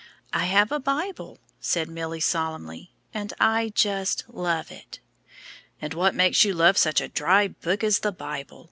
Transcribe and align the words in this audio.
"I 0.33 0.45
have 0.45 0.71
a 0.71 0.79
Bible," 0.79 1.37
said 1.59 1.87
Milly, 1.87 2.19
solemnly, 2.19 2.91
"and 3.13 3.31
I 3.39 3.69
just 3.75 4.23
love 4.27 4.71
it." 4.71 4.99
"And 5.79 5.93
what 5.93 6.15
makes 6.15 6.43
you 6.43 6.55
love 6.55 6.79
such 6.79 7.01
a 7.01 7.07
dry 7.07 7.47
book 7.49 7.83
as 7.83 7.99
the 7.99 8.11
Bible? 8.11 8.59